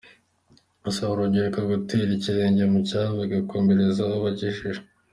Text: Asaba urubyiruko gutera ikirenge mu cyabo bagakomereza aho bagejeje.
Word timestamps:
Asaba 0.89 1.11
urubyiruko 1.13 1.59
gutera 1.71 2.11
ikirenge 2.17 2.63
mu 2.71 2.79
cyabo 2.87 3.11
bagakomereza 3.21 3.99
aho 4.07 4.17
bagejeje. 4.25 4.81